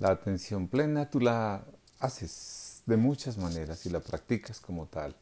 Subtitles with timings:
[0.00, 1.64] La atención plena tú la
[1.98, 5.14] haces de muchas maneras y la practicas como tal.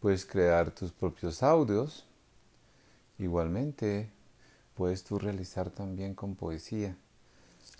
[0.00, 2.06] Puedes crear tus propios audios.
[3.18, 4.10] Igualmente,
[4.74, 6.96] puedes tú realizar también con poesía.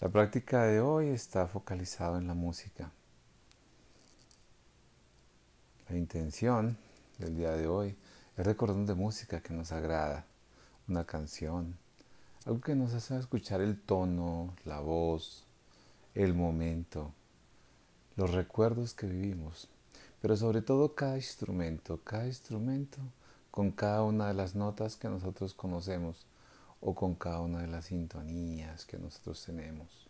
[0.00, 2.90] La práctica de hoy está focalizada en la música.
[5.88, 6.76] La intención
[7.18, 7.96] del día de hoy
[8.36, 10.26] es recordar de música que nos agrada,
[10.88, 11.76] una canción,
[12.46, 15.44] algo que nos hace escuchar el tono, la voz,
[16.14, 17.12] el momento,
[18.16, 19.68] los recuerdos que vivimos,
[20.22, 22.98] pero sobre todo cada instrumento, cada instrumento
[23.50, 26.26] con cada una de las notas que nosotros conocemos
[26.80, 30.08] o con cada una de las sintonías que nosotros tenemos.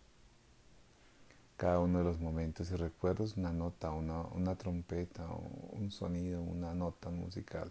[1.57, 5.27] Cada uno de los momentos y recuerdos, una nota, una, trompeta,
[5.73, 7.71] un sonido, una nota musical.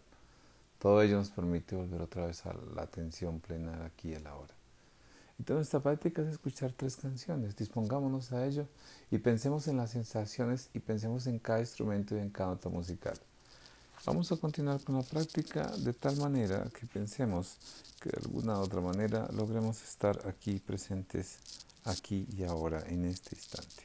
[0.79, 4.62] Todo ello nos permite volver otra vez a la atención plena aquí y ahora.
[5.43, 7.57] Entonces esta práctica es escuchar tres canciones.
[7.57, 8.65] Dispongámonos a ello
[9.11, 13.19] y pensemos en las sensaciones y pensemos en cada instrumento y en cada nota musical.
[14.05, 17.57] Vamos a continuar con la práctica de tal manera que pensemos
[18.01, 21.39] que de alguna otra manera logremos estar aquí presentes,
[21.83, 23.83] aquí y ahora, en este instante.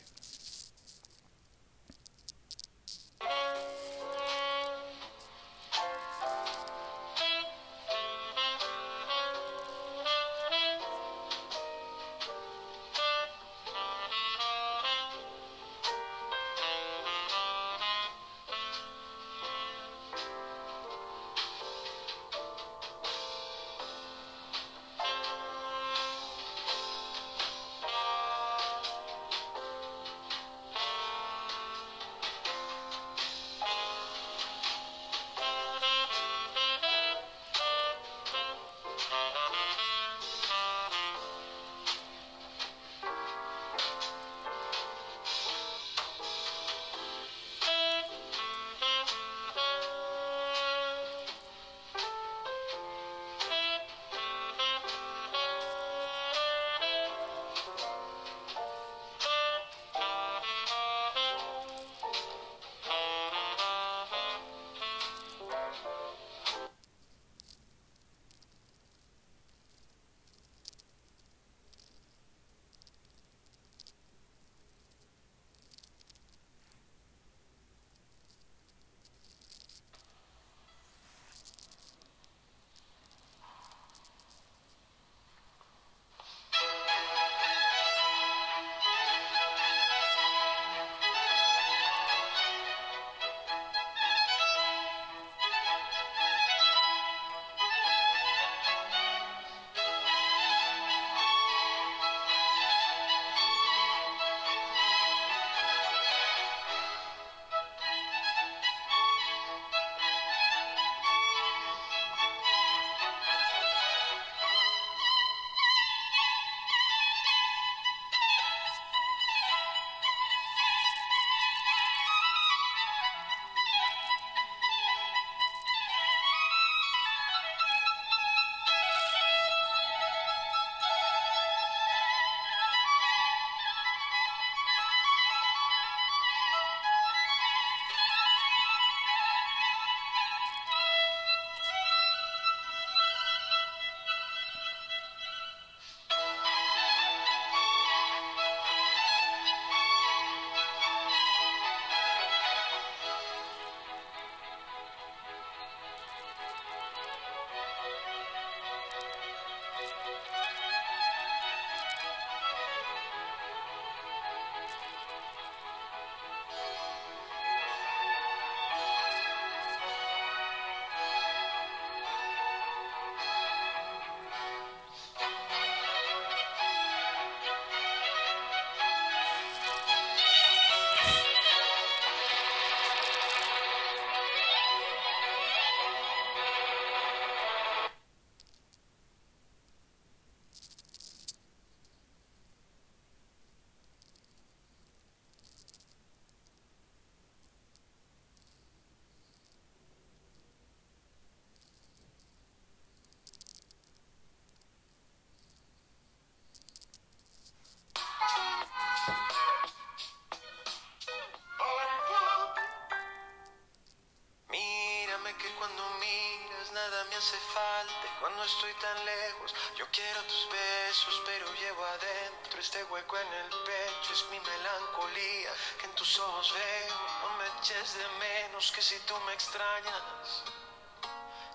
[217.19, 219.53] hace falta cuando estoy tan lejos.
[219.77, 224.13] Yo quiero tus besos, pero llevo adentro este hueco en el pecho.
[224.13, 226.97] Es mi melancolía que en tus ojos veo.
[227.23, 230.45] No me eches de menos que si tú me extrañas.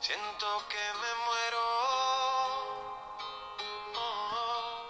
[0.01, 1.61] Siento que me muero.
[1.63, 3.17] Oh,
[3.95, 4.89] oh.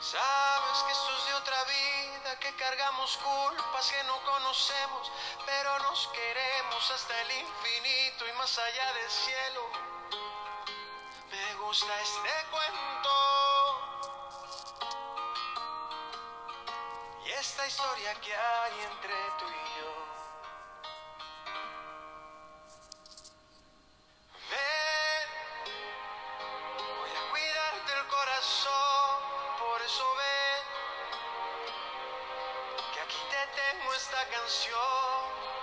[0.00, 5.12] Sabes que esto de otra vida que cargamos culpas que no conocemos,
[5.46, 9.86] pero nos queremos hasta el infinito y más allá del cielo
[11.66, 13.10] gusta este cuento.
[17.24, 19.65] Y esta historia que hay entre tú y yo.
[33.54, 35.55] Tengo esta canción.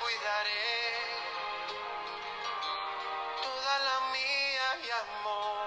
[0.00, 0.96] Cuidaré.
[3.42, 5.66] Toda la mía y amor.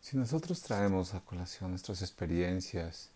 [0.00, 3.08] Si nosotros traemos a colación nuestras experiencias,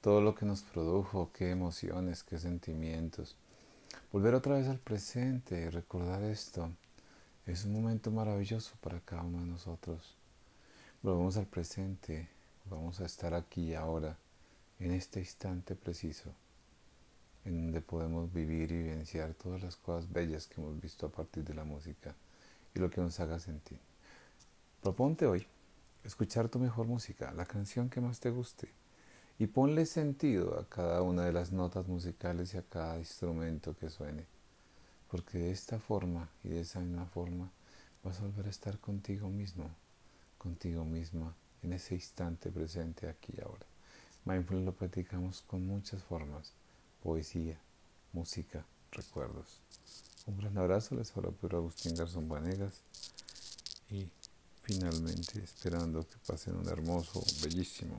[0.00, 3.36] todo lo que nos produjo, qué emociones, qué sentimientos,
[4.12, 6.70] volver otra vez al presente y recordar esto
[7.46, 10.14] es un momento maravilloso para cada uno de nosotros.
[11.02, 12.28] Volvemos al presente,
[12.66, 14.18] vamos a estar aquí ahora,
[14.78, 16.30] en este instante preciso,
[17.46, 21.42] en donde podemos vivir y vivenciar todas las cosas bellas que hemos visto a partir
[21.44, 22.14] de la música
[22.74, 23.78] y lo que nos haga sentir.
[24.82, 25.46] Proponte hoy
[26.04, 28.68] escuchar tu mejor música, la canción que más te guste,
[29.42, 33.90] y ponle sentido a cada una de las notas musicales y a cada instrumento que
[33.90, 34.24] suene,
[35.10, 37.50] porque de esta forma y de esa misma forma
[38.04, 39.68] vas a volver a estar contigo mismo,
[40.38, 41.34] contigo misma,
[41.64, 43.66] en ese instante presente aquí y ahora.
[44.26, 46.52] Mindfulness lo practicamos con muchas formas,
[47.02, 47.58] poesía,
[48.12, 49.58] música, recuerdos.
[50.28, 52.80] Un gran abrazo, les habla Pedro Agustín Garzón Vanegas
[53.90, 54.08] y
[54.62, 57.90] finalmente esperando que pasen un hermoso, bellísimo